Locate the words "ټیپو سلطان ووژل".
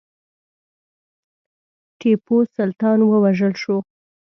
1.99-3.53